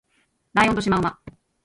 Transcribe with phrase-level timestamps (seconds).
[0.53, 1.19] ライオンとシマウマ